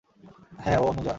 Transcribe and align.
হ্যাঁঁ, 0.59 0.79
ও 0.79 0.83
অনুযা। 0.83 1.09